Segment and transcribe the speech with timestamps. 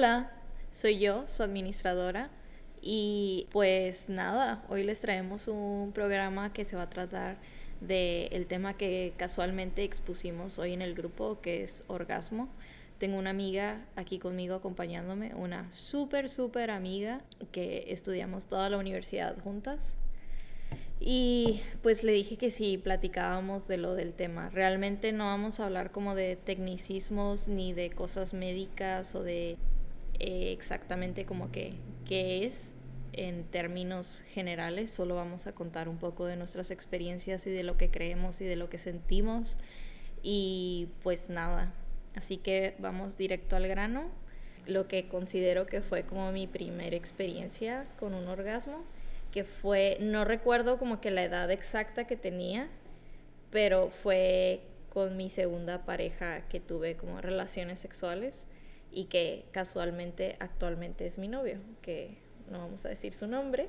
[0.00, 0.30] Hola,
[0.72, 2.30] soy yo, su administradora.
[2.80, 7.36] Y pues nada, hoy les traemos un programa que se va a tratar
[7.82, 12.48] del tema que casualmente expusimos hoy en el grupo, que es orgasmo.
[12.96, 17.20] Tengo una amiga aquí conmigo acompañándome, una súper, súper amiga
[17.52, 19.96] que estudiamos toda la universidad juntas.
[20.98, 24.48] Y pues le dije que sí, platicábamos de lo del tema.
[24.48, 29.58] Realmente no vamos a hablar como de tecnicismos ni de cosas médicas o de
[30.20, 31.72] eh, exactamente como que
[32.04, 32.74] qué es
[33.12, 34.90] en términos generales.
[34.90, 38.44] Solo vamos a contar un poco de nuestras experiencias y de lo que creemos y
[38.44, 39.56] de lo que sentimos.
[40.22, 41.72] Y pues nada,
[42.14, 44.08] así que vamos directo al grano.
[44.66, 48.84] Lo que considero que fue como mi primera experiencia con un orgasmo
[49.32, 52.68] que fue, no recuerdo como que la edad exacta que tenía,
[53.50, 58.46] pero fue con mi segunda pareja que tuve como relaciones sexuales
[58.92, 62.16] y que casualmente actualmente es mi novio, que
[62.50, 63.68] no vamos a decir su nombre,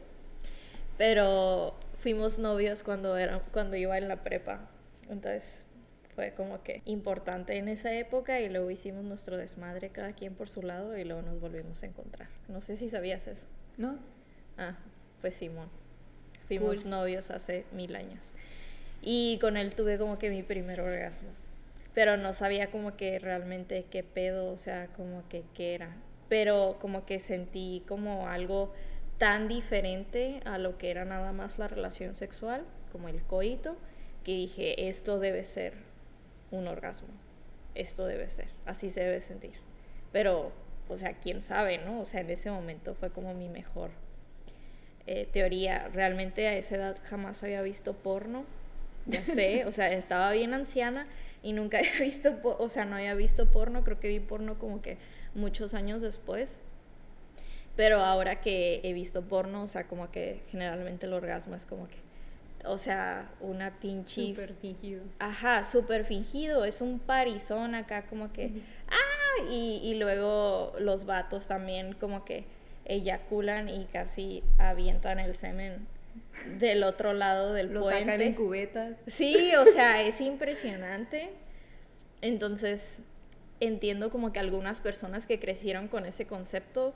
[0.97, 4.67] pero fuimos novios cuando, era, cuando iba en la prepa,
[5.09, 5.65] entonces
[6.15, 10.49] fue como que importante en esa época y luego hicimos nuestro desmadre cada quien por
[10.49, 12.27] su lado y luego nos volvimos a encontrar.
[12.47, 13.47] No sé si sabías eso.
[13.77, 13.97] ¿No?
[14.57, 14.75] Ah,
[15.21, 15.69] pues Simón.
[16.47, 18.31] Fuimos novios hace mil años.
[19.01, 21.29] Y con él tuve como que mi primer orgasmo.
[21.93, 25.95] Pero no sabía como que realmente qué pedo, o sea, como que qué era.
[26.29, 28.73] Pero como que sentí como algo
[29.17, 33.77] tan diferente a lo que era nada más la relación sexual, como el coito,
[34.23, 35.73] que dije, esto debe ser
[36.51, 37.09] un orgasmo.
[37.75, 39.53] Esto debe ser, así se debe sentir.
[40.11, 40.51] Pero,
[40.89, 42.01] o sea, quién sabe, ¿no?
[42.01, 43.91] O sea, en ese momento fue como mi mejor
[45.07, 45.87] eh, teoría.
[45.93, 48.45] Realmente a esa edad jamás había visto porno,
[49.05, 51.07] ya sé, o sea, estaba bien anciana
[51.43, 54.81] y nunca había visto, o sea, no había visto porno, creo que vi porno como
[54.81, 54.97] que
[55.33, 56.59] muchos años después.
[57.75, 61.87] Pero ahora que he visto porno, o sea, como que generalmente el orgasmo es como
[61.87, 61.97] que,
[62.65, 64.27] o sea, una pinche...
[64.27, 65.03] Súper fingido.
[65.19, 68.51] Ajá, súper fingido, es un parizón acá como que,
[68.89, 72.43] ah, y, y luego los vatos también como que
[72.85, 75.87] eyaculan y casi avientan el semen
[76.59, 78.01] del otro lado del Lo puente.
[78.01, 78.97] sacan en cubetas.
[79.07, 81.29] Sí, o sea, es impresionante.
[82.21, 83.01] Entonces,
[83.59, 86.93] entiendo como que algunas personas que crecieron con ese concepto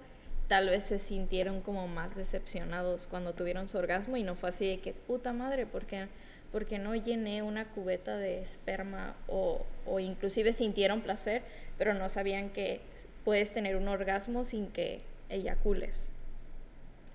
[0.48, 4.68] tal vez se sintieron como más decepcionados cuando tuvieron su orgasmo y no fue así
[4.68, 6.08] de que puta madre, porque
[6.52, 11.42] porque no llené una cubeta de esperma o, o inclusive sintieron placer,
[11.78, 12.80] pero no sabían que
[13.26, 16.10] puedes tener un orgasmo sin que eyacules,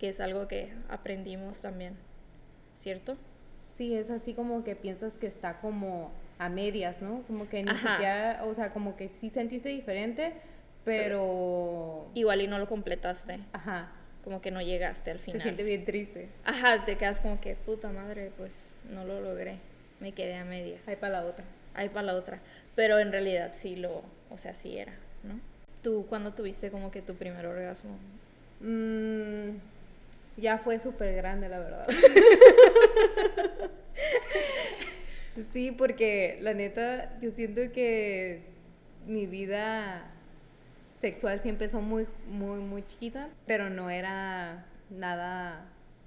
[0.01, 1.95] que es algo que aprendimos también,
[2.81, 3.17] ¿cierto?
[3.77, 7.23] Sí, es así como que piensas que está como a medias, ¿no?
[7.27, 7.93] Como que ni Ajá.
[7.97, 10.33] siquiera, o sea, como que sí sentiste diferente,
[10.85, 12.09] pero...
[12.15, 13.93] Igual y no lo completaste, Ajá,
[14.25, 15.43] como que no llegaste al se final.
[15.43, 16.31] siente bien triste.
[16.45, 19.59] Ajá, te quedas como que, puta madre, pues no lo logré,
[20.01, 20.89] me quedé a medias.
[20.89, 21.45] Ahí para la otra.
[21.75, 22.41] Ahí para la otra.
[22.75, 25.39] Pero en realidad sí lo, o sea, sí era, ¿no?
[25.83, 27.97] ¿Tú cuándo tuviste como que tu primer orgasmo?
[28.61, 29.57] Mm,
[30.37, 31.87] ya fue súper grande, la verdad.
[35.53, 38.43] sí, porque la neta, yo siento que
[39.07, 40.05] mi vida
[41.01, 45.65] sexual sí empezó muy, muy, muy chiquita, pero no era nada,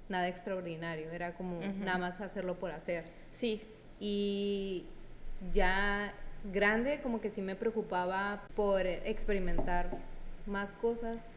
[0.08, 3.04] nada extraordinario, era como nada más hacerlo por hacer.
[3.32, 3.62] Sí,
[4.00, 4.84] Y
[5.52, 6.12] ya
[6.52, 9.90] grande, como que sí me preocupaba por experimentar
[10.46, 11.28] más cosas.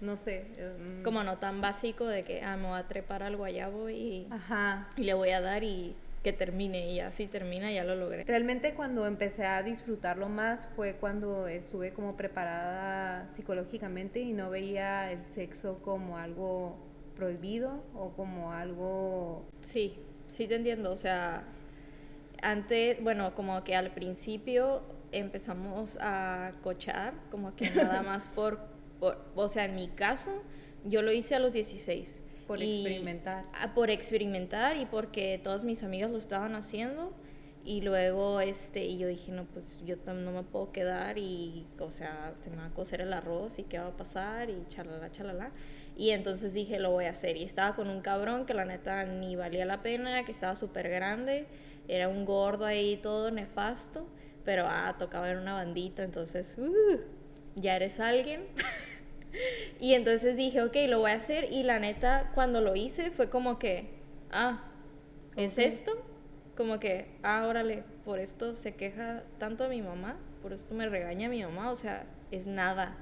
[0.00, 0.46] No sé.
[0.78, 4.26] mm, como no tan básico de que, ah, me voy a trepar al guayabo y,
[4.30, 4.88] Ajá.
[4.96, 8.24] y le voy a dar y que termine y así termina, ya lo logré.
[8.24, 15.12] Realmente cuando empecé a disfrutarlo más fue cuando estuve como preparada psicológicamente y no veía
[15.12, 16.76] el sexo como algo
[17.14, 19.46] prohibido o como algo...
[19.60, 20.90] Sí, sí te entiendo.
[20.90, 21.44] O sea,
[22.42, 24.82] antes, bueno, como que al principio
[25.12, 28.58] empezamos a cochar, como que nada más por,
[29.00, 30.42] por, o sea, en mi caso,
[30.84, 32.22] yo lo hice a los 16.
[32.46, 33.44] Por Y- experimentar.
[33.74, 37.12] por experimentar y porque todas mis amigas lo estaban haciendo.
[37.64, 41.90] Y luego, este, y yo dije, no, pues yo no me puedo quedar y, o
[41.90, 45.10] sea, se me va a cocer el arroz y qué va a pasar y chalala,
[45.10, 45.50] chalala.
[45.96, 47.36] Y entonces dije, lo voy a hacer.
[47.36, 50.88] Y estaba con un cabrón que la neta ni valía la pena, que estaba súper
[50.88, 51.46] grande,
[51.88, 54.06] era un gordo ahí todo nefasto,
[54.44, 57.00] pero ah, tocaba en una bandita, entonces, uh,
[57.56, 58.44] ya eres alguien.
[59.80, 61.52] y entonces dije, ok, lo voy a hacer.
[61.52, 63.88] Y la neta, cuando lo hice, fue como que,
[64.30, 64.62] ah,
[65.34, 65.92] ¿es esto?
[66.56, 70.88] Como que, ah, órale, por esto se queja tanto a mi mamá, por esto me
[70.88, 72.96] regaña mi mamá, o sea, es nada.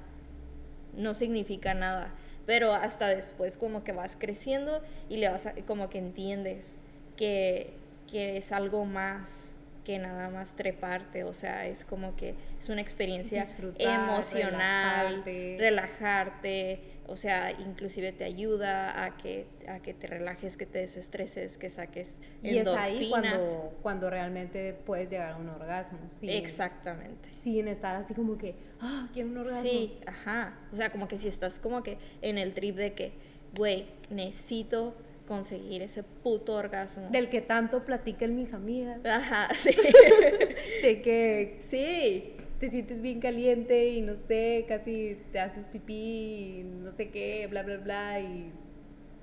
[0.93, 2.13] no significa nada.
[2.45, 6.77] Pero hasta después como que vas creciendo y le vas a, como que entiendes
[7.17, 7.73] que,
[8.07, 9.54] que es algo más
[9.85, 15.57] que nada más treparte, o sea, es como que es una experiencia Disfrutar, emocional, relajarte.
[15.59, 21.57] relajarte, o sea, inclusive te ayuda a que, a que te relajes, que te desestreses,
[21.57, 23.37] que saques Y es ahí endorfinas.
[23.43, 25.99] cuando, cuando realmente puedes llegar a un orgasmo.
[26.09, 27.29] Sin, Exactamente.
[27.41, 29.63] Sin estar así como que, ah, quiero un orgasmo.
[29.69, 30.57] Sí, ajá.
[30.73, 33.13] O sea, como que si estás como que en el trip de que,
[33.55, 34.95] güey, necesito
[35.27, 37.09] conseguir ese puto orgasmo.
[37.09, 38.99] Del que tanto platican mis amigas.
[39.05, 39.71] Ajá, sí.
[40.81, 42.33] De que sí.
[42.59, 47.47] te sientes bien caliente y no sé, casi te haces pipí y no sé qué,
[47.47, 48.19] bla, bla, bla.
[48.19, 48.51] Y,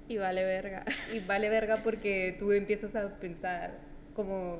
[0.09, 0.85] Y vale verga.
[1.15, 3.79] y vale verga porque tú empiezas a pensar
[4.15, 4.59] como,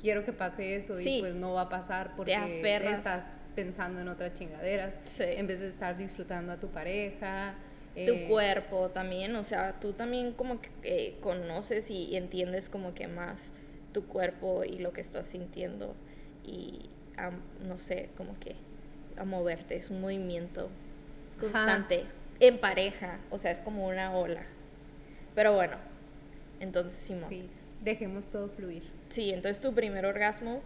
[0.00, 1.18] quiero que pase eso Sí.
[1.18, 2.98] y pues no va a pasar porque aferras.
[2.98, 4.96] estás pensando en otras chingaderas.
[5.04, 5.22] Sí.
[5.26, 7.54] En vez de estar disfrutando a tu pareja.
[7.94, 12.68] Tu eh, cuerpo también, o sea, tú también como que eh, conoces y, y entiendes
[12.68, 13.52] como que más
[13.92, 15.94] tu cuerpo y lo que estás sintiendo
[16.44, 17.30] y a,
[17.64, 18.56] no sé, como que
[19.16, 20.62] a moverte, es un movimiento
[21.36, 21.40] Ajá.
[21.40, 22.04] constante
[22.40, 24.44] en pareja, o sea, es como una ola.
[25.36, 25.76] Pero bueno,
[26.60, 27.28] entonces Simón.
[27.28, 27.42] Sí.
[27.42, 27.48] Sí,
[27.82, 28.82] dejemos todo fluir.
[29.16, 30.62] entonces tu primer orgasmo,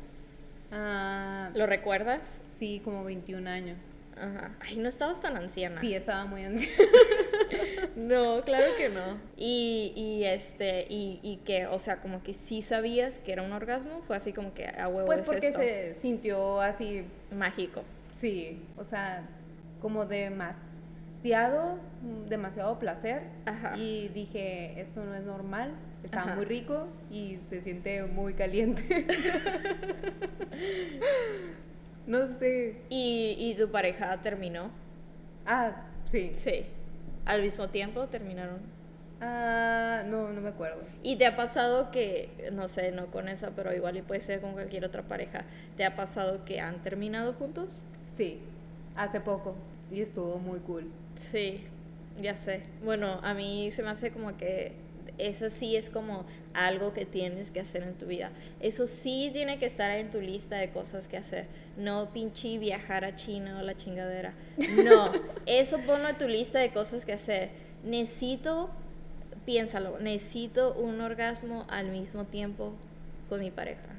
[0.70, 2.42] Ah, ¿lo recuerdas?
[2.58, 3.78] sí, como 21 años.
[4.16, 4.54] Ajá.
[4.60, 5.80] Ay, no estabas tan anciana.
[5.80, 6.82] Sí, estaba muy ansiosa.
[7.96, 9.18] No, claro que no.
[9.36, 13.52] Y, y este, y, y que, o sea, como que sí sabías que era un
[13.52, 15.60] orgasmo, fue así como que a huevo Pues es porque esto.
[15.60, 17.82] se sintió así, mágico.
[18.14, 19.26] sí, o sea,
[19.80, 21.78] como demasiado,
[22.28, 23.22] demasiado placer.
[23.46, 23.76] Ajá.
[23.76, 25.72] Y dije, esto no es normal,
[26.04, 26.34] estaba Ajá.
[26.36, 29.06] muy rico y se siente muy caliente.
[32.06, 32.82] no sé.
[32.88, 34.70] Y, y tu pareja terminó.
[35.46, 36.32] Ah, sí.
[36.34, 36.66] Sí.
[37.28, 38.58] Al mismo tiempo terminaron.
[39.20, 40.80] Ah, no, no me acuerdo.
[41.02, 44.40] ¿Y te ha pasado que, no sé, no con esa, pero igual y puede ser
[44.40, 45.44] con cualquier otra pareja,
[45.76, 47.82] ¿te ha pasado que han terminado juntos?
[48.14, 48.40] Sí,
[48.96, 49.54] hace poco
[49.90, 50.86] y estuvo muy cool.
[51.16, 51.64] Sí,
[52.18, 52.62] ya sé.
[52.82, 54.72] Bueno, a mí se me hace como que
[55.16, 56.24] eso sí es como
[56.54, 58.30] algo que tienes que hacer en tu vida.
[58.60, 61.46] Eso sí tiene que estar en tu lista de cosas que hacer.
[61.76, 64.34] No pinche viajar a China o la chingadera.
[64.84, 65.10] No,
[65.46, 67.50] eso ponlo en tu lista de cosas que hacer.
[67.84, 68.70] Necesito,
[69.44, 72.72] piénsalo, necesito un orgasmo al mismo tiempo
[73.28, 73.94] con mi pareja.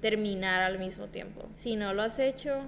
[0.00, 1.42] Terminar al mismo tiempo.
[1.56, 2.62] Si no lo has hecho,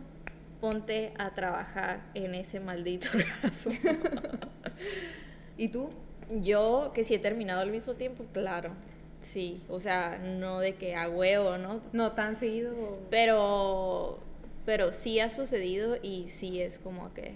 [0.61, 3.73] ponte a trabajar en ese maldito orgasmo.
[5.57, 5.91] ¿Y tú?
[6.31, 8.73] Yo, que sí he terminado al mismo tiempo, claro.
[9.21, 11.81] Sí, o sea, no de que a huevo, ¿no?
[11.93, 12.73] ¿No tan seguido?
[13.11, 14.19] Pero,
[14.65, 17.35] pero sí ha sucedido y sí es como que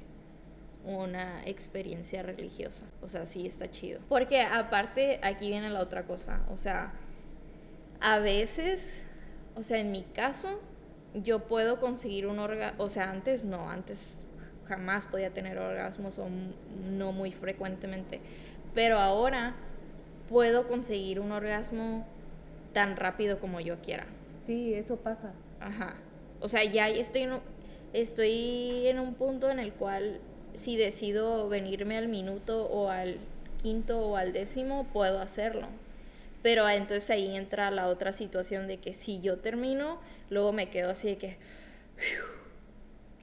[0.84, 2.84] una experiencia religiosa.
[3.02, 4.00] O sea, sí está chido.
[4.08, 6.40] Porque aparte, aquí viene la otra cosa.
[6.50, 6.92] O sea,
[8.00, 9.04] a veces,
[9.56, 10.60] o sea, en mi caso,
[11.14, 12.84] yo puedo conseguir un orgasmo.
[12.84, 14.18] O sea, antes no, antes
[14.66, 16.26] jamás podía tener orgasmos o
[16.90, 18.20] no muy frecuentemente.
[18.74, 19.54] Pero ahora
[20.28, 22.06] puedo conseguir un orgasmo
[22.72, 24.06] tan rápido como yo quiera.
[24.44, 25.32] Sí, eso pasa.
[25.60, 25.94] Ajá.
[26.40, 27.40] O sea, ya estoy en, un,
[27.92, 30.20] estoy en un punto en el cual
[30.54, 33.18] si decido venirme al minuto o al
[33.62, 35.68] quinto o al décimo, puedo hacerlo.
[36.42, 40.90] Pero entonces ahí entra la otra situación de que si yo termino, luego me quedo
[40.90, 41.36] así de que,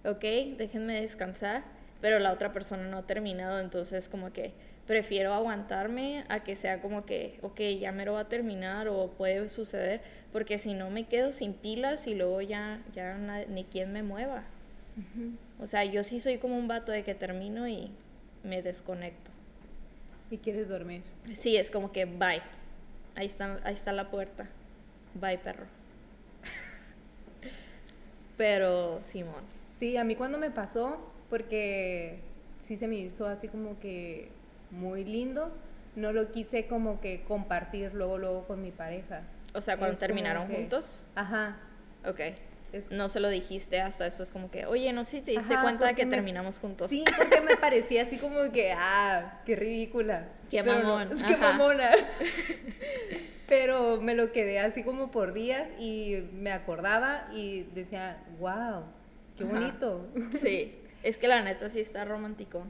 [0.05, 1.63] ok, déjenme descansar,
[1.99, 4.53] pero la otra persona no ha terminado, entonces como que
[4.89, 9.11] prefiero aguantarme a que sea como que, ok, ya me lo va a terminar o
[9.11, 13.65] puede suceder, porque si no me quedo sin pilas y luego ya, ya na- ni
[13.65, 14.45] quien me mueva.
[15.59, 17.91] O sea, yo sí soy como un vato de que termino y
[18.43, 19.29] me desconecto.
[20.31, 21.03] Y quieres dormir.
[21.33, 22.41] Sí, es como que bye.
[23.13, 24.47] Ahí está, ahí está la puerta.
[25.13, 25.67] Bye, perro.
[28.37, 29.43] Pero, Simón.
[29.77, 30.97] Sí, a mí cuando me pasó,
[31.29, 32.21] porque
[32.57, 34.29] sí se me hizo así como que
[34.71, 35.51] muy lindo,
[35.95, 39.21] no lo quise como que compartir luego, luego con mi pareja.
[39.53, 41.03] O sea, cuando Es terminaron que- juntos.
[41.15, 41.57] Ajá.
[42.05, 42.19] Ok.
[42.71, 45.53] es- No se lo dijiste hasta después como que, oye, no sé si te diste
[45.55, 46.91] Ajá, cuenta de que me- terminamos juntos.
[46.91, 50.27] Sí, porque me parecía así como que, ah, qué ridícula.
[50.51, 51.51] Qué Pero no, mamón, es que ajá.
[51.53, 51.89] mamona.
[53.47, 58.83] Pero me lo quedé así como por días y me acordaba y decía, wow,
[59.37, 59.53] qué Ajá.
[59.53, 60.07] bonito.
[60.39, 62.63] Sí, es que la neta sí está romántico.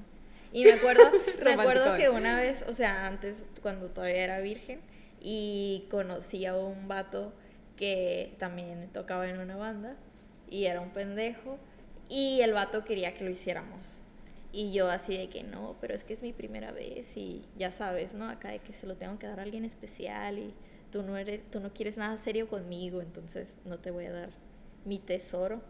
[0.51, 1.03] Y me acuerdo,
[1.43, 4.79] me acuerdo que una vez, o sea, antes, cuando todavía era virgen,
[5.21, 7.33] y conocí a un vato
[7.75, 9.95] que también tocaba en una banda,
[10.49, 11.57] y era un pendejo,
[12.09, 14.01] y el vato quería que lo hiciéramos.
[14.51, 17.69] Y yo así de que no, pero es que es mi primera vez y ya
[17.69, 18.27] sabes, ¿no?
[18.27, 20.53] Acá de que se lo tengo que dar a alguien especial y
[20.91, 24.29] tú no eres, tú no quieres nada serio conmigo, entonces no te voy a dar
[24.85, 25.61] mi tesoro.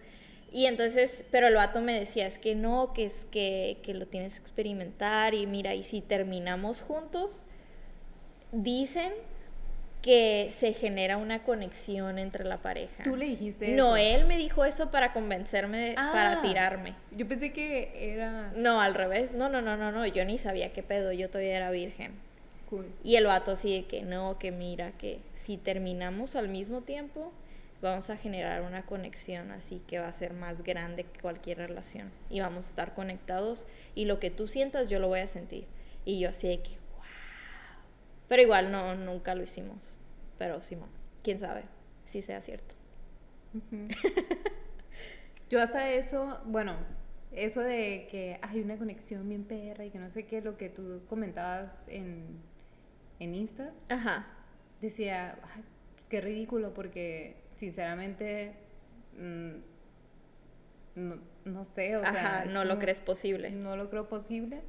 [0.51, 4.07] Y entonces, pero el vato me decía, es que no, que es que, que lo
[4.07, 7.43] tienes que experimentar y mira, y si terminamos juntos,
[8.51, 9.11] dicen
[10.01, 13.03] que se genera una conexión entre la pareja.
[13.03, 14.17] ¿Tú le dijiste No, eso?
[14.21, 16.41] él me dijo eso para convencerme, para Ah.
[16.41, 16.95] tirarme.
[17.11, 19.33] Yo pensé que era No, al revés.
[19.35, 20.05] No, no, no, no, no.
[20.07, 21.11] Yo ni sabía qué pedo.
[21.11, 22.13] Yo todavía era virgen.
[22.69, 22.85] cool.
[23.03, 27.33] Y el vato así de que no, que mira, que si terminamos al mismo tiempo,
[27.81, 32.11] vamos a generar una conexión así que va a ser más grande que cualquier relación.
[32.29, 35.65] Y vamos a estar conectados y lo que tú sientas yo lo voy a sentir.
[36.05, 37.03] Y yo así de que, wow.
[38.27, 39.97] Pero igual no, nunca lo hicimos.
[40.37, 40.89] Pero Simón,
[41.23, 41.63] quién sabe
[42.05, 42.75] si sea cierto.
[43.53, 43.87] Ujú.
[45.49, 46.75] Yo hasta eso, bueno,
[47.31, 50.69] eso de que hay una conexión bien perra y que no sé qué, lo que
[50.69, 52.39] tú comentabas en,
[53.19, 54.27] en Insta, Ajá.
[54.79, 55.63] decía, "Ay,
[55.95, 58.53] pues qué ridículo, porque sinceramente,
[59.17, 59.51] mm,
[60.95, 63.51] no, no sé, o sea, Ajá, es no lo como- crees posible.
[63.51, 64.61] No lo creo posible,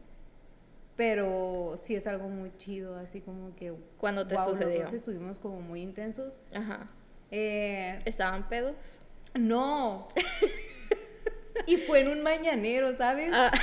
[0.97, 3.73] pero sí es algo muy chido, así como que...
[3.97, 4.87] ¿Cuándo te sucedió?
[4.89, 6.41] estuvimos como muy intensos.
[6.53, 6.89] Ajá.
[7.31, 9.03] Eh, ¿Estaban pedos?
[9.35, 10.09] no.
[11.67, 13.31] y fue en un mañanero, ¿sabes?
[13.33, 13.53] Ah.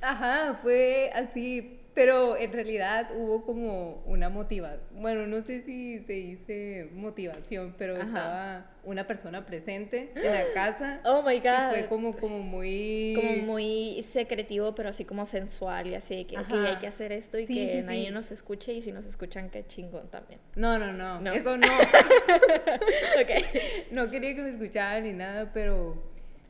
[0.00, 4.80] Ajá, fue así, pero en realidad hubo como una motivación.
[4.92, 8.04] Bueno, no sé si se dice motivación, pero Ajá.
[8.04, 11.00] estaba una persona presente en la casa.
[11.04, 11.70] Oh my y god.
[11.70, 13.12] fue como, como muy...
[13.14, 17.38] como muy secretivo, pero así como sensual y así de que, hay que hacer esto
[17.38, 18.10] y Sí, que sí, nadie sí.
[18.10, 20.40] nos escuche y si nos escuchan, qué chingón también.
[20.56, 21.32] No, no, no, ¿No?
[21.32, 21.66] eso no.
[23.20, 23.30] ok.
[23.90, 26.02] no quería que me escucharan ni nada, pero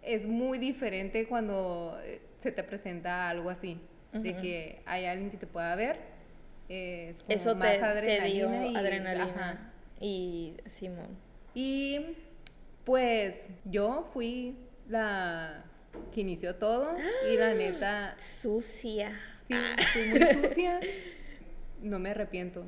[0.02, 3.80] es muy diferente cuando eh, se te presenta algo así,
[4.12, 5.96] de que hay alguien que te pueda ver.
[6.68, 9.72] eh, Es como Eso más te, te dio adrenalina y- adrenalina.
[10.00, 11.08] Y Simón.
[11.54, 12.00] Y
[12.84, 14.56] pues yo fui
[14.88, 15.64] la
[16.12, 16.96] que inició todo
[17.30, 19.18] y la neta, Sucia.
[19.46, 19.54] sí,
[19.92, 20.80] fui muy sucia.
[21.82, 22.64] No me arrepiento.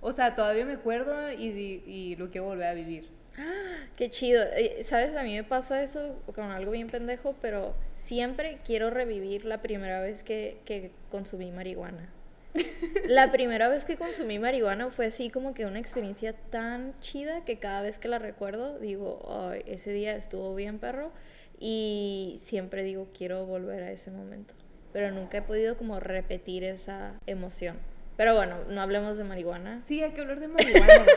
[0.00, 3.08] O sea, todavía me acuerdo y lo quiero volver a vivir.
[3.96, 4.44] Qué chido.
[4.54, 5.16] Eh, ¿Sabes?
[5.16, 10.00] A mí me pasa eso con algo bien pendejo, pero siempre quiero revivir la primera
[10.00, 12.08] vez que, que consumí marihuana.
[13.08, 17.58] La primera vez que consumí marihuana fue así como que una experiencia tan chida que
[17.58, 21.10] cada vez que la recuerdo digo, "Ay, ese día estuvo bien perro
[21.58, 24.54] y siempre digo, quiero volver a ese momento.
[24.92, 27.78] Pero nunca he podido como repetir esa emoción.
[28.16, 29.80] Pero bueno, no hablemos de marihuana.
[29.80, 31.06] Sí, hay que hablar de marihuana.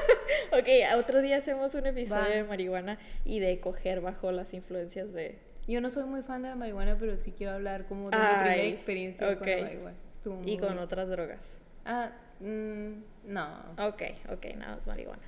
[0.53, 0.67] Ok,
[0.97, 2.29] otro día hacemos un episodio Va.
[2.29, 5.37] de marihuana y de coger bajo las influencias de...
[5.67, 8.23] Yo no soy muy fan de la marihuana, pero sí quiero hablar como de mi
[8.23, 9.97] primera experiencia con la marihuana.
[10.13, 11.61] Estuvo y con otras drogas.
[11.85, 12.91] Ah, mm,
[13.25, 13.75] no.
[13.77, 15.23] Ok, ok, nada más marihuana.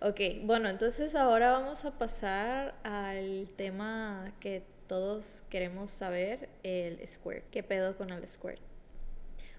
[0.00, 7.44] Ok, bueno, entonces ahora vamos a pasar al tema que todos queremos saber, el squirt.
[7.50, 8.60] ¿Qué pedo con el squirt?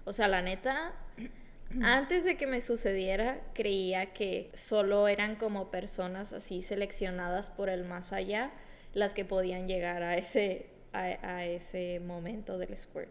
[0.04, 0.92] O sea, la neta,
[1.82, 7.84] antes de que me sucediera, creía que solo eran como personas así seleccionadas por el
[7.84, 8.50] más allá
[8.94, 13.10] las que podían llegar a ese, a, a ese momento del squirt.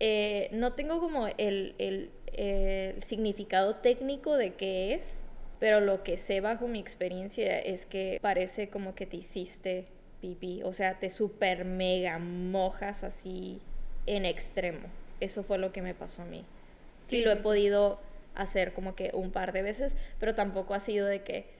[0.00, 5.24] Eh, no tengo como el, el- el significado técnico de qué es,
[5.60, 9.86] pero lo que sé bajo mi experiencia es que parece como que te hiciste
[10.20, 13.62] pipí, o sea, te super mega mojas así
[14.06, 14.88] en extremo.
[15.20, 16.44] Eso fue lo que me pasó a mí.
[17.02, 17.36] Sí, lo sí, he sí.
[17.36, 18.00] podido
[18.34, 21.53] hacer como que un par de veces, pero tampoco ha sido de que,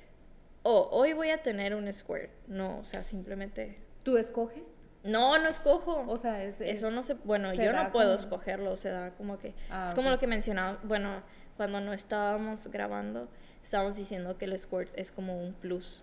[0.64, 2.30] oh, hoy voy a tener un squirt.
[2.48, 3.78] No, o sea, simplemente...
[4.02, 4.74] ¿Tú escoges?
[5.04, 6.04] No, no escojo.
[6.08, 6.60] O sea, es...
[6.60, 9.54] Eso es- no se, bueno, se yo no puedo como- escogerlo, se da como que
[9.70, 11.22] Ah, es como lo que mencionaba, bueno,
[11.56, 13.28] cuando no estábamos grabando,
[13.62, 16.02] estábamos diciendo que el squirt es como un plus,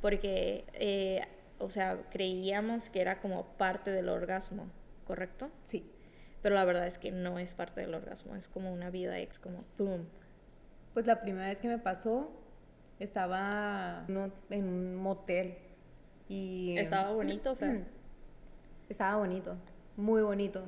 [0.00, 1.22] porque, eh,
[1.58, 4.66] o sea, creíamos que era como parte del orgasmo,
[5.06, 5.50] ¿correcto?
[5.64, 5.90] Sí.
[6.42, 9.38] Pero la verdad es que no es parte del orgasmo, es como una vida ex,
[9.38, 10.06] como boom.
[10.92, 12.30] Pues la primera vez que me pasó,
[13.02, 15.56] estaba no- en un motel.
[16.28, 16.74] Y...
[16.78, 17.82] ¿Estaba bonito o feo?
[18.88, 19.56] Estaba bonito,
[19.96, 20.64] muy bonito.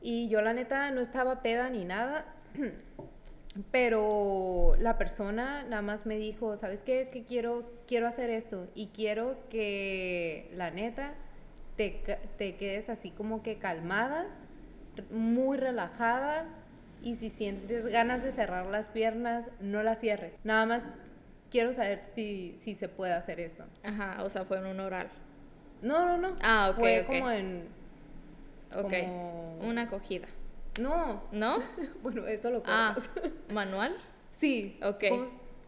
[0.00, 2.24] Y yo la neta no estaba peda ni nada,
[3.70, 7.00] pero la persona nada más me dijo, ¿sabes qué?
[7.00, 11.14] Es que quiero, quiero hacer esto y quiero que la neta
[11.76, 12.02] te,
[12.38, 14.26] te quedes así como que calmada,
[15.10, 16.46] muy relajada
[17.02, 20.38] y si sientes ganas de cerrar las piernas, no las cierres.
[20.44, 20.86] Nada más
[21.50, 23.64] quiero saber si, si se puede hacer esto.
[23.82, 25.08] Ajá, o sea, fue en un oral.
[25.82, 26.36] No, no, no.
[26.42, 27.68] Ah, ok, Fue como en...
[28.74, 28.92] Ok.
[29.00, 30.28] Como- Una acogida.
[30.80, 31.22] No.
[31.32, 31.58] ¿No?
[32.02, 32.94] Bueno, eso lo Ah,
[33.50, 33.94] manual.
[34.38, 34.78] Sí.
[34.82, 35.04] Ok.
[35.08, 35.26] Como,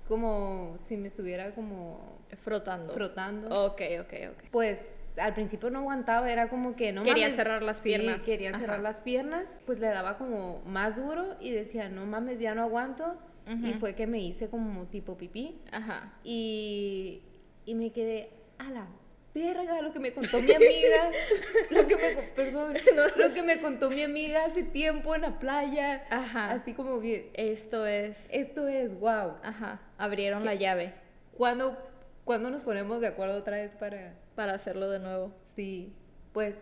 [0.09, 2.93] como si me estuviera como Frotando.
[2.93, 3.67] frotando.
[3.67, 4.45] Ok, ok, ok.
[4.51, 8.23] Pues al principio no aguantaba, era como que no Quería mames, cerrar las sí, piernas.
[8.23, 8.59] quería Ajá.
[8.61, 12.62] cerrar las piernas, pues le daba como más duro y decía, no mames, ya no
[12.62, 13.17] aguanto.
[13.46, 16.14] Y fue que me hice como tipo pipí Ajá.
[16.22, 17.22] y,
[17.66, 18.87] y me quedé a la
[19.34, 21.11] verga lo que me contó mi amiga,
[21.70, 22.75] lo que me, perdón,
[23.16, 26.52] lo que me contó mi amiga hace tiempo en la playa, Ajá.
[26.52, 28.28] así como bien, Esto es.
[28.32, 29.37] esto es wow.
[29.42, 29.80] Ajá.
[29.99, 30.94] Abrieron la llave
[31.37, 31.76] ¿Cuándo,
[32.25, 34.14] ¿Cuándo nos ponemos de acuerdo otra vez para...?
[34.34, 35.32] para hacerlo de nuevo.
[35.54, 35.92] Sí,
[36.32, 36.56] pues,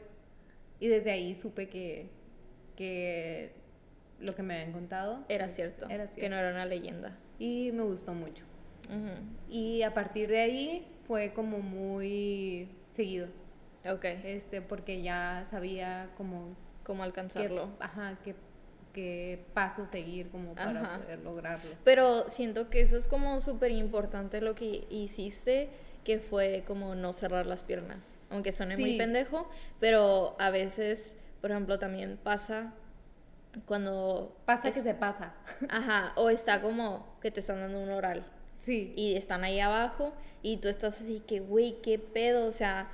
[0.80, 2.08] y desde ahí supe que,
[2.76, 3.52] que
[4.20, 5.88] lo que me habían contado Era pues, cierto.
[5.88, 6.30] Era Que cierto.
[6.34, 7.16] no era una leyenda.
[7.38, 8.44] Y me gustó mucho.
[8.88, 9.12] Ujú.
[9.48, 13.28] Y a partir de ahí fue como muy seguido,
[13.84, 14.04] Ok.
[14.24, 17.70] este, porque ya sabía como ¿Cómo qué, alcanzarlo?
[17.80, 18.34] ajá, qué,
[18.92, 20.98] qué paso seguir como para Ajá.
[20.98, 21.70] poder lograrlo.
[21.84, 25.70] Pero siento que eso es como súper importante lo que hiciste,
[26.04, 28.16] que fue como no cerrar las piernas.
[28.30, 28.98] Aunque suene muy Sí.
[28.98, 29.48] pendejo,
[29.78, 32.74] pero a veces, por ejemplo, también pasa
[33.66, 34.36] cuando...
[34.44, 35.34] Pasa es- que se pasa.
[35.68, 38.24] Ajá, o está como que te están dando un oral
[38.58, 38.92] Sí.
[38.96, 42.90] y están ahí abajo y tú estás así que, güey, qué pedo, o sea,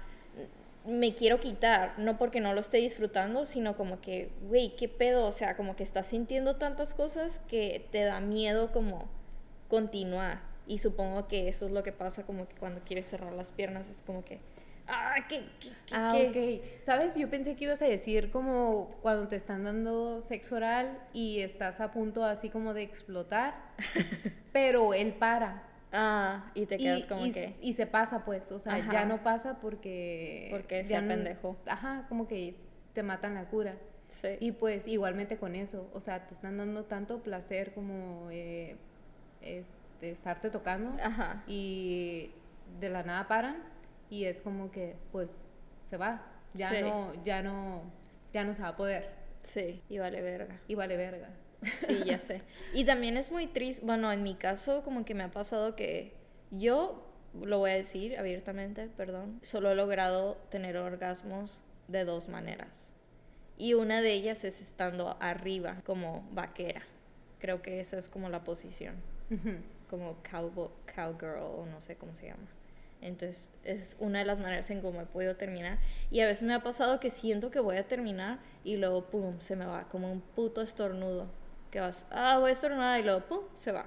[0.85, 5.27] me quiero quitar, no porque no lo esté disfrutando, sino como que, güey, qué pedo,
[5.27, 9.09] o sea, como que estás sintiendo tantas cosas que te da miedo como
[9.69, 10.41] continuar.
[10.69, 13.89] Y supongo que eso es lo que pasa como que cuando quieres cerrar las piernas,
[13.89, 14.39] es como que,
[14.89, 15.45] ah, ¿qué?
[15.61, 16.61] qué, qué, Ah, qué?".
[16.79, 16.83] ok.
[16.85, 17.15] ¿Sabes?
[17.17, 21.81] Yo pensé que ibas a decir como cuando te están dando sexo oral y estás
[21.81, 23.55] a punto así como de explotar,
[24.53, 25.63] pero él para.
[25.93, 28.51] Ah, y te quedas y, como y- que, y se pasa, pues.
[28.53, 28.93] O sea, Ajá.
[28.93, 30.49] ya no pasa porque.
[30.51, 31.57] Porque no- pendejo.
[31.67, 32.55] Ajá, como que
[32.93, 33.77] te matan la cura.
[34.11, 34.29] sí.
[34.41, 35.89] Y pues igualmente con eso.
[35.95, 38.77] O sea, te están dando tanto placer como eh,
[39.43, 41.43] este, estarte tocando Ajá.
[41.47, 42.31] y
[42.81, 43.57] de la nada paran
[44.11, 45.49] y es como que pues
[45.83, 46.23] se va
[46.55, 46.83] ya Sí.
[46.83, 47.83] no ya no
[48.33, 49.11] ya no se va a poder
[49.43, 50.61] Sí, y vale verga.
[50.67, 51.29] y vale verga
[51.87, 52.43] Sí, ya sé.
[52.75, 56.13] Y también es muy triste, bueno, en mi caso como que me ha pasado que
[56.51, 57.03] yo,
[57.41, 62.93] lo voy a decir abiertamente, perdón, solo he logrado tener orgasmos de dos maneras.
[63.57, 66.83] Y una de ellas es estando arriba, como vaquera.
[67.39, 68.97] Creo que esa es como la posición,
[69.89, 72.47] como cowboy, cowgirl o no sé cómo se llama.
[73.07, 75.79] Entonces es una de las maneras en cómo he podido terminar.
[76.11, 79.41] Y a veces me ha pasado que siento que voy a terminar y luego, pum,
[79.41, 81.29] se me va, como un puto estornudo.
[81.71, 83.87] Que vas, ah, voy a estornudar y luego, pum, se va.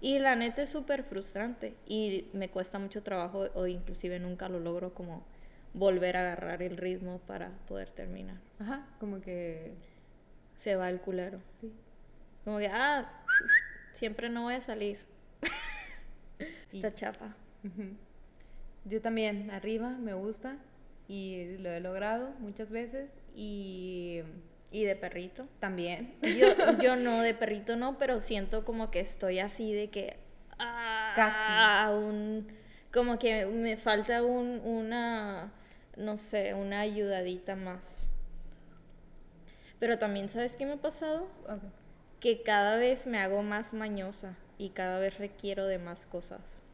[0.00, 4.60] Y la neta es súper frustrante y me cuesta mucho trabajo o inclusive nunca lo
[4.60, 5.24] logro como
[5.74, 8.36] volver a agarrar el ritmo para poder terminar.
[8.60, 9.74] ajá como que
[10.56, 11.40] Se va el culero.
[11.60, 11.72] sí
[12.44, 13.10] Como que, ah,
[13.94, 14.98] siempre no voy a salir.
[16.72, 17.34] Está chapa.
[17.64, 17.96] Ujú.
[18.88, 20.58] Yo también arriba me gusta
[21.06, 24.22] y lo he logrado muchas veces y
[24.70, 25.48] ¿Y de perrito?
[25.60, 26.46] también Yo,
[26.82, 30.16] yo no, de perrito no, pero siento como que estoy así de que.
[30.58, 32.46] Ah, un,
[32.92, 35.52] como que me falta un, una.
[35.96, 38.08] No sé, una ayudadita más.
[39.80, 41.28] Pero también, ¿sabes qué me ha pasado?
[42.20, 46.67] Que cada vez me hago más mañosa y cada vez requiero de más cosas.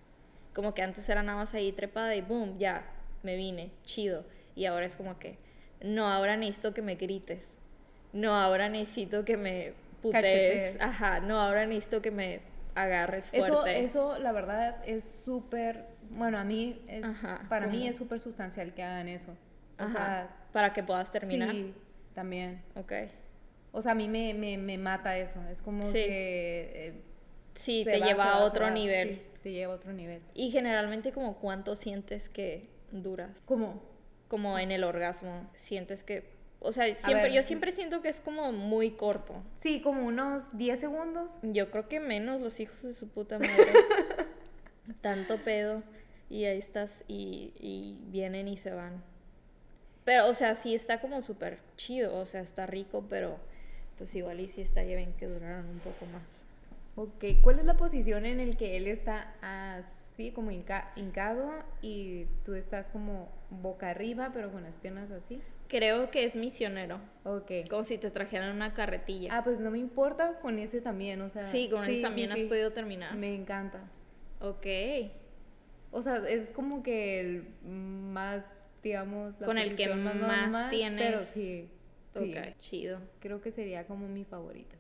[0.55, 2.85] Como que antes era nada más ahí trepada y boom, ya,
[3.23, 4.25] me vine, chido.
[4.55, 5.37] Y ahora es como que,
[5.83, 7.51] no, ahora necesito que me grites.
[8.13, 10.81] No, ahora necesito que me putees.
[10.81, 12.41] Ajá, no, ahora necesito que me
[12.77, 13.47] agarres fuerte.
[13.85, 18.21] Eso, eso, la verdad, es súper, bueno, a mí, es, Ajá, para mí es súper
[18.21, 19.33] sustancial que hagan eso.
[19.79, 21.51] O Ajá, sea, para que puedas terminar.
[21.51, 21.75] sí,
[22.15, 22.63] también.
[22.77, 22.93] Ok.
[23.73, 25.43] O sea, a mí me, me, me mata eso.
[25.51, 25.95] Es como Sí.
[25.95, 26.71] que...
[26.89, 26.95] eh,
[27.57, 29.17] Sí, te va, lleva a otro nivel.
[29.17, 30.23] Sí, te lleva a otro nivel.
[30.35, 33.43] Y generalmente como cuánto sientes que duras.
[33.45, 33.95] ¿Cómo?
[34.35, 36.25] como en el orgasmo, sientes que,
[36.59, 37.33] o sea, siempre, ver.
[37.35, 39.45] yo siempre siento que es como muy corto.
[39.61, 41.31] Sí, como unos 10 segundos.
[41.43, 43.55] Yo creo que menos los hijos de su puta madre.
[45.03, 45.85] Tanto pedo.
[46.31, 49.05] Y ahí estás y, y vienen y se van.
[50.05, 53.39] Pero, o sea, sí está como súper chido, o sea, está rico, pero
[53.99, 56.45] pues igual y sí estaría bien que duraran un poco más.
[56.97, 61.51] Ok, ¿cuál es la posición en el que él está así como hinca- hincado
[61.83, 65.41] y tú estás como boca arriba pero con las piernas así?
[65.67, 67.51] Creo que es misionero, Ok.
[67.69, 69.37] como si te trajeran una carretilla.
[69.37, 71.47] Ah, pues no me importa con ese también, o sea...
[71.51, 72.47] sí, con sí, él también sí, has sí.
[72.47, 73.17] podido terminar.
[73.17, 73.81] Me encanta.
[74.41, 74.67] Ok.
[75.91, 78.53] O sea, es como que el más,
[78.83, 81.69] digamos, la Con el que más normal, tienes- Pero sí,
[82.15, 83.01] sí, Ok, chido.
[83.21, 84.77] creo que sería como mi favorita.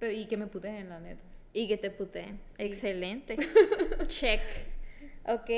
[0.00, 1.22] Pero, y que me puteen en la neta.
[1.52, 2.40] Y que te puteen.
[2.48, 2.64] Sí.
[2.64, 3.36] Excelente.
[4.08, 4.40] Check.
[5.26, 5.50] Ok.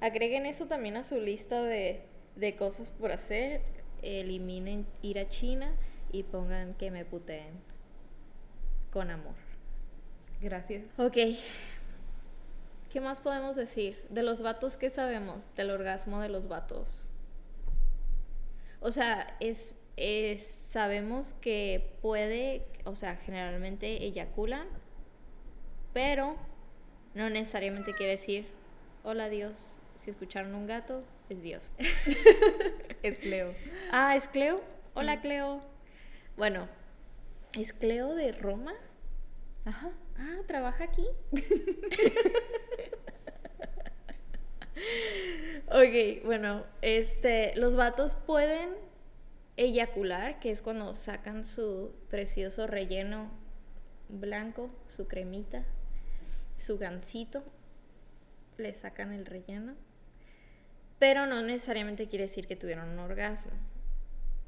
[0.00, 2.02] Agreguen eso también a su lista de,
[2.36, 3.62] de cosas por hacer.
[4.02, 5.74] Eliminen ir a China
[6.12, 7.60] y pongan que me puteen.
[8.92, 9.34] Con amor.
[10.40, 10.84] Gracias.
[10.96, 11.16] Ok.
[12.90, 14.04] ¿Qué más podemos decir?
[14.10, 15.48] De los vatos, ¿qué sabemos?
[15.54, 17.08] Del orgasmo de los vatos.
[18.80, 24.66] O sea, es, es sabemos que puede, o sea, generalmente eyaculan,
[25.92, 26.36] pero
[27.14, 28.46] no necesariamente quiere decir,
[29.04, 31.70] hola Dios, si escucharon un gato, es Dios.
[33.02, 33.54] Es Cleo.
[33.92, 34.60] ah, ¿es Cleo?
[34.92, 35.62] Hola Cleo.
[36.36, 36.68] Bueno,
[37.58, 38.74] ¿es Cleo de Roma?
[39.64, 39.92] Ajá.
[40.18, 41.06] Ah, trabaja aquí.
[45.68, 48.89] ok, bueno, este, los vatos pueden
[49.60, 53.30] eyacular, que es cuando sacan su precioso relleno
[54.08, 55.64] blanco, su cremita,
[56.56, 57.44] su gansito,
[58.56, 59.74] le sacan el relleno,
[60.98, 63.52] pero no necesariamente quiere decir que tuvieron un orgasmo.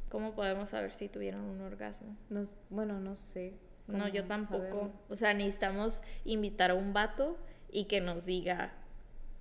[0.09, 2.17] ¿Cómo podemos saber si tuvieron un orgasmo?
[2.31, 3.53] No, bueno, no sé.
[3.87, 4.65] No, yo tampoco.
[4.65, 4.93] saberlo.
[5.11, 7.37] O sea, necesitamos invitar a un vato
[7.71, 8.73] y que nos diga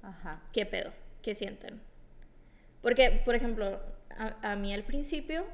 [0.02, 0.42] Ajá.
[0.52, 1.82] qué pedo, qué sienten.
[2.82, 3.80] Porque, por ejemplo,
[4.18, 5.46] a, a mí al principio,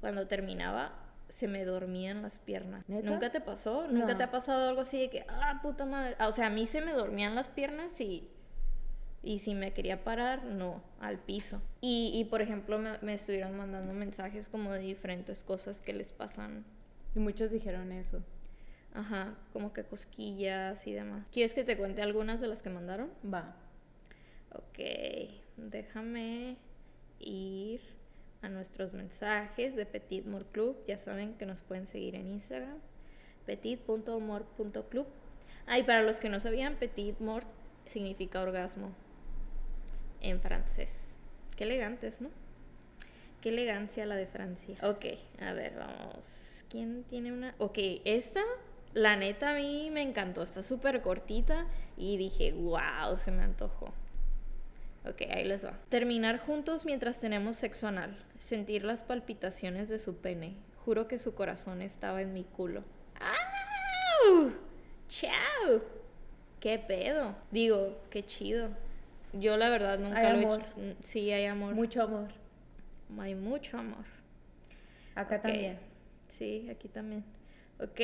[0.00, 0.92] cuando terminaba,
[1.28, 2.84] se me dormían las piernas.
[2.88, 3.08] ¿Neta?
[3.08, 3.86] ¿Nunca te pasó?
[3.88, 4.16] ¿Nunca No.
[4.16, 6.16] te ha pasado algo así de que, ah, puta madre?
[6.18, 8.28] Ah, O sea, a mí se me dormían las piernas y,
[9.22, 11.60] y si me quería parar, no, al piso.
[11.80, 16.12] Y, y por ejemplo, me, me estuvieron mandando mensajes como de diferentes cosas que les
[16.12, 16.64] pasan
[17.14, 18.22] Y muchos dijeron eso.
[18.92, 21.24] Ajá, como que cosquillas y demás.
[21.30, 23.08] ¿Quieres que te cuente algunas de las que mandaron?
[23.32, 23.54] Va.
[24.52, 24.80] Ok,
[25.56, 26.56] déjame
[27.20, 27.80] ir
[28.42, 30.76] a nuestros mensajes de Petit More Club.
[30.86, 32.78] Ya saben que nos pueden seguir en Instagram,
[33.46, 35.06] petit.humor.club.
[35.66, 37.46] Ah, para los que no sabían, Petit Mort
[37.86, 38.92] significa orgasmo
[40.20, 40.90] en francés.
[41.56, 42.30] Qué elegantes, ¿no?
[43.40, 44.76] Qué elegancia la de Francia.
[44.82, 45.06] Ok,
[45.40, 46.64] a ver, vamos.
[46.68, 47.54] ¿Quién tiene una?
[47.58, 48.42] Ok, esta,
[48.92, 50.42] la neta a mí me encantó.
[50.42, 53.92] Está súper cortita y dije, wow, se me antojó.
[55.06, 55.78] Ok, ahí les va.
[55.88, 58.16] Terminar juntos mientras tenemos sexo anal.
[58.38, 60.56] Sentir las palpitaciones de su pene.
[60.84, 62.84] Juro que su corazón estaba en mi culo.
[63.18, 64.52] ¡Au!
[65.08, 65.82] ¡Chao!
[66.60, 67.34] ¿Qué pedo?
[67.50, 68.68] Digo, qué chido.
[69.32, 70.60] Yo la verdad nunca Hay lo amor.
[70.60, 70.96] he hecho.
[70.98, 71.74] Mm, Sí, hay amor.
[71.74, 72.28] Mucho amor.
[73.18, 74.04] Hay mucho amor.
[75.14, 75.78] Acá también.
[76.28, 77.24] Sí, aquí también.
[77.78, 78.00] Ok.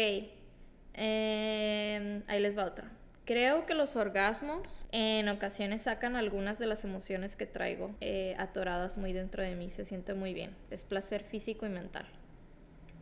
[0.94, 2.90] Em, ahí les va otra.
[3.26, 8.98] Creo que los orgasmos en ocasiones sacan algunas de las emociones que traigo eh, atoradas
[8.98, 9.68] muy dentro de mí.
[9.68, 10.56] Se siente muy bien.
[10.70, 12.06] Es placer físico y mental.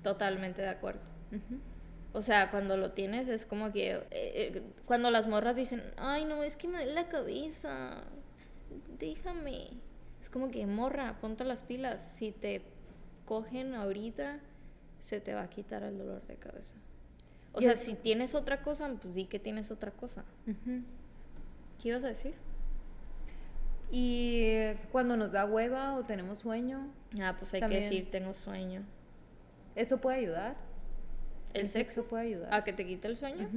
[0.02, 1.02] Totalmente de acuerdo.
[2.14, 3.90] O sea, cuando lo tienes es como que...
[3.90, 8.02] eh, eh, cuando las morras dicen, ay, no, es que me duele la cabeza.
[8.98, 9.68] Déjame.
[10.22, 12.00] Es como que, morra, ponte las pilas.
[12.16, 12.62] Si te
[13.26, 14.40] cogen ahorita,
[15.00, 16.76] se te va a quitar el dolor de cabeza.
[17.54, 20.24] O sea, si tienes otra cosa, pues di que tienes otra cosa.
[21.80, 22.34] ¿Qué ibas a decir?
[23.90, 26.88] Y cuando nos da hueva o tenemos sueño,
[27.20, 27.82] Ah, pues hay También.
[27.82, 28.82] que decir, tengo sueño.
[29.76, 30.56] ¿eso puede ayudar?
[31.52, 32.04] ¿El sexo?
[32.04, 32.52] puede ayudar.
[32.52, 33.48] ¿A que te quite el sueño?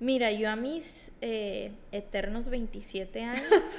[0.00, 3.78] Mira, yo a mis eh, eternos 27 años,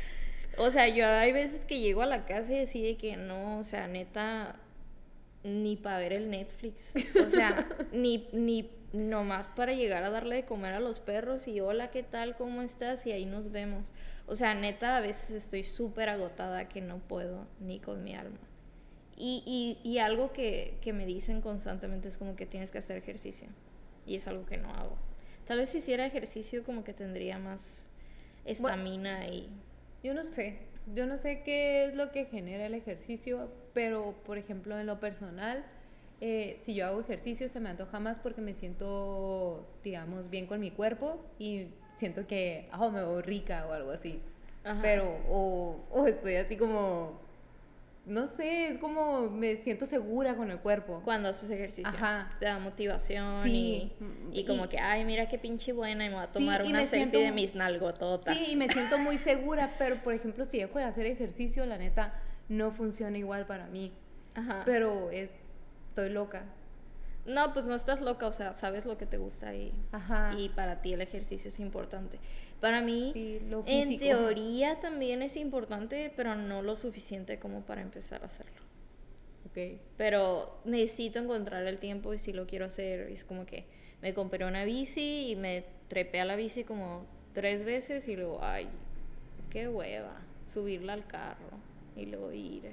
[0.58, 3.64] o sea, yo hay veces que llego a la casa y decide que no, o
[3.64, 4.56] sea, neta,
[5.42, 6.92] ni para ver el Netflix,
[7.24, 11.60] o sea, ni, ni nomás para llegar a darle de comer a los perros y
[11.60, 12.36] hola, ¿qué tal?
[12.36, 13.06] ¿Cómo estás?
[13.06, 13.92] Y ahí nos vemos.
[14.26, 18.38] O sea, neta, a veces estoy súper agotada que no puedo ni con mi alma.
[19.16, 22.96] Y, y, y algo que, que me dicen constantemente es como que tienes que hacer
[22.96, 23.48] ejercicio.
[24.06, 24.96] Y es algo que no hago.
[25.46, 27.90] Tal vez si hiciera ejercicio como que tendría más
[28.44, 29.48] estamina y...
[30.02, 30.56] Yo no sé,
[30.94, 35.00] yo no sé qué es lo que genera el ejercicio, pero por ejemplo en lo
[35.00, 35.64] personal,
[36.20, 40.60] eh, si yo hago ejercicio se me antoja más porque me siento, digamos, bien con
[40.60, 44.20] mi cuerpo y siento que, ah, me veo rica o algo así.
[44.64, 44.80] Ajá.
[44.82, 47.18] Pero, o, o estoy así como,
[48.04, 51.00] no sé, es como me siento segura con el cuerpo.
[51.04, 51.90] Cuando haces ejercicio.
[52.38, 53.92] Te da motivación Sí,
[54.32, 56.62] y, y como y- que, ay, mira qué pinche buena y me voy a tomar
[56.64, 58.36] una selfie siento- de mis nalgototas.
[58.36, 61.78] Sí, y me siento muy segura, pero por ejemplo, si dejo de hacer ejercicio, la
[61.78, 62.12] neta,
[62.50, 63.92] no funciona igual para mí.
[64.34, 64.62] Ajá.
[64.66, 65.32] Pero es,
[65.88, 66.44] estoy loca.
[67.24, 70.34] No, pues no estás loca, o sea, sabes lo que te gusta y, Ajá.
[70.36, 72.18] y para ti el ejercicio es importante.
[72.60, 77.82] Para mí, Sí, lo en teoría también es importante, pero no lo suficiente como para
[77.82, 78.60] empezar a hacerlo.
[79.48, 79.80] Ok.
[79.96, 83.66] Pero necesito encontrar el tiempo y si lo quiero hacer, es como que
[84.02, 88.40] me compré una bici y me trepé a la bici como tres veces y luego,
[88.42, 88.68] ay,
[89.50, 90.16] qué hueva,
[90.52, 92.72] subirla al carro y luego ir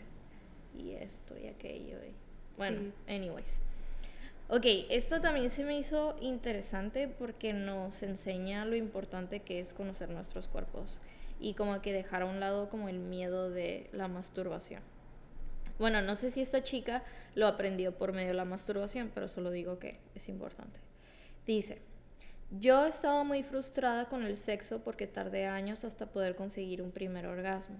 [0.78, 1.98] y esto y aquello.
[2.04, 2.14] y-
[2.58, 3.14] Bueno, Sí.
[3.14, 3.62] anyways.
[4.50, 10.10] Ok, esto también se me hizo interesante porque nos enseña lo importante que es conocer
[10.10, 11.00] nuestros cuerpos
[11.40, 14.82] y como que dejar a un lado como el miedo de la masturbación.
[15.80, 17.04] Bueno, no sé si esta chica
[17.36, 20.80] lo aprendió por medio de la masturbación, pero solo digo que es importante.
[21.46, 21.80] Dice,
[22.50, 27.28] yo estaba muy frustrada con el sexo porque tardé años hasta poder conseguir un primer
[27.28, 27.76] orgasmo.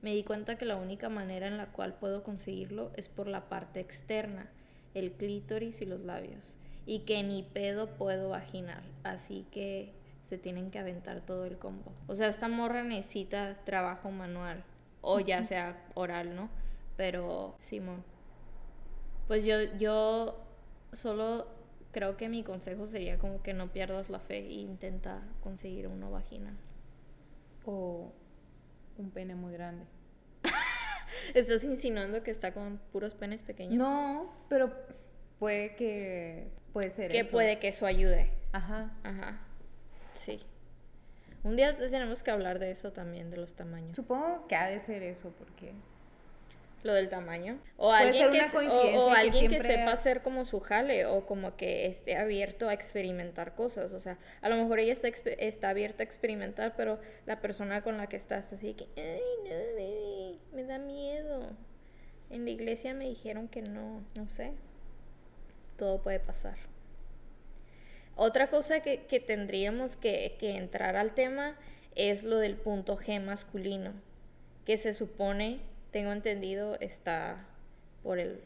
[0.00, 3.48] Me di cuenta que la única manera en la cual puedo conseguirlo es por la
[3.48, 4.48] parte externa,
[4.94, 6.56] el clítoris y los labios,
[6.86, 9.92] y que ni pedo puedo vaginal, así que
[10.24, 11.92] se tienen que aventar todo el combo.
[12.06, 14.62] O sea, esta morra necesita trabajo manual,
[15.00, 16.48] o ya sea oral, ¿no?
[16.96, 18.04] Pero, Simón,
[19.26, 20.36] pues yo, yo
[20.92, 21.46] solo
[21.92, 26.10] creo que mi consejo sería como que no pierdas la fe e intenta conseguir uno
[26.10, 26.56] vaginal.
[27.64, 28.12] O
[28.98, 29.84] un pene muy grande.
[31.34, 33.74] ¿Estás insinuando que está con puros penes pequeños?
[33.76, 34.72] No, pero
[35.38, 36.48] puede que.
[36.72, 37.30] Puede ser Que eso.
[37.30, 38.30] puede que eso ayude.
[38.52, 38.92] Ajá.
[39.02, 39.40] Ajá.
[40.14, 40.40] Sí.
[41.44, 43.96] Un día tenemos que hablar de eso también, de los tamaños.
[43.96, 45.72] Supongo que ha de ser eso, porque.
[46.84, 47.58] Lo del tamaño.
[47.76, 51.26] O Puede alguien, que, o- que alguien que siempre- sepa hacer como su jale o
[51.26, 53.92] como que esté abierto a experimentar cosas.
[53.92, 57.96] O sea, a lo mejor ella está, está abierta a experimentar, pero la persona con
[57.96, 61.50] la que está está así que, ay, no, baby, me da miedo.
[62.30, 64.52] En la iglesia me dijeron que no, no sé.
[65.76, 66.56] Todo puede pasar.
[68.16, 71.56] Otra cosa que, que tendríamos que, que entrar al tema
[71.94, 73.92] es lo del punto G masculino,
[74.64, 77.46] que se supone, tengo entendido, está
[78.02, 78.42] por el...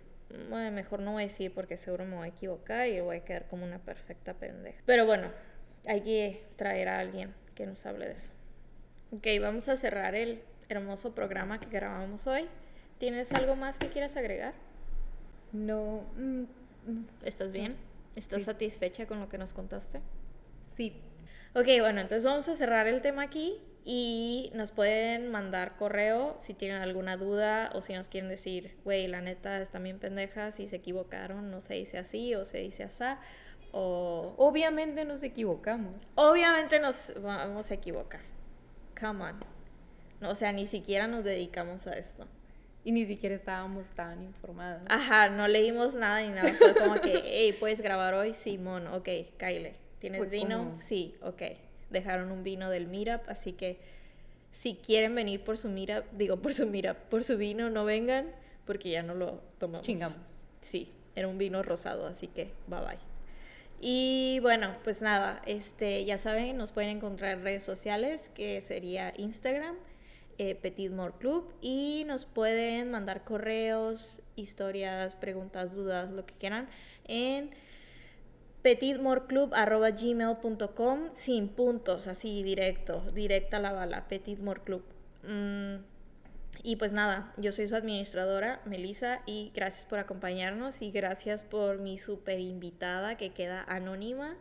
[0.49, 3.25] Bueno, mejor no voy a decir porque seguro me voy a equivocar y voy a
[3.25, 4.81] quedar como una perfecta pendeja.
[4.87, 5.31] Pero bueno,
[5.87, 8.31] hay que traer a alguien que nos hable de eso.
[9.11, 12.49] Ok, vamos a cerrar el hermoso programa que grabamos hoy.
[12.99, 14.55] ¿Tienes algo más que quieras agregar?
[15.53, 16.05] No.
[16.17, 16.43] mm,
[16.87, 17.59] mm, ¿Estás Sí.
[17.59, 17.77] bien?
[18.17, 18.45] ¿Estás Sí.
[18.45, 20.01] satisfecha con lo que nos contaste?
[20.77, 21.03] Sí.
[21.55, 26.55] Ok, bueno, entonces vamos a cerrar el tema aquí y nos pueden mandar correo si
[26.55, 30.67] tienen alguna duda o si nos quieren decir, güey, la neta están bien pendejas y
[30.69, 33.05] se equivocaron, no se dice así o se dice así.
[33.73, 36.13] O Obviamente nos equivocamos.
[36.15, 38.21] obviamente nos vamos a equivocar.
[39.01, 39.41] Come on.
[40.21, 42.29] No, o sea, ni siquiera nos dedicamos a esto.
[42.85, 44.83] Y ni siquiera estábamos tan informadas.
[44.89, 46.53] Ajá, no leímos nada ni nada.
[46.55, 48.35] Fue como que, hey, ¿puedes grabar hoy?
[48.35, 49.73] Simón, ok, Kyle.
[50.01, 50.59] ¿Tienes Fue vino?
[50.59, 51.43] como- Sí, ok.
[51.93, 53.79] Dejaron un vino del Meetup, así que
[54.53, 58.31] si quieren venir por su Meetup, digo por su Meetup, por su vino, no vengan,
[58.67, 59.87] porque ya no lo tomamos.
[59.87, 60.19] Chingamos.
[60.61, 63.13] Sí, era un vino rosado, así que bye bye.
[63.85, 69.13] Y bueno, pues nada, este, ya saben, nos pueden encontrar en redes sociales, que sería
[69.17, 69.75] Instagram,
[70.39, 76.69] eh, Petit More Club, y nos pueden mandar correos, historias, preguntas, dudas, lo que quieran,
[77.07, 77.51] en
[78.63, 84.83] petitmoreclub.gmail.com sin puntos, así directo, directa la bala, Petit More Club.
[85.25, 85.79] Mm,
[86.63, 91.81] y pues nada, yo soy su administradora, Melissa, y gracias por acompañarnos y gracias por
[91.81, 94.37] mi super invitada que queda anónima.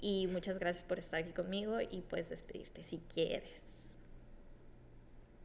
[0.00, 3.62] Y muchas gracias por estar aquí conmigo y puedes despedirte si quieres.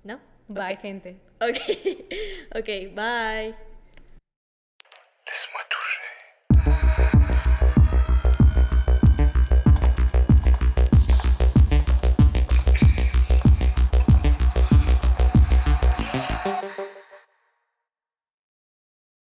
[0.04, 0.20] ¿No?
[0.48, 1.18] Bye, gente.
[1.40, 1.58] Ok,
[2.56, 3.56] ok, bye.